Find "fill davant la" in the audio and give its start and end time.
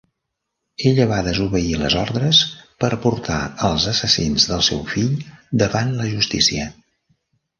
4.95-6.11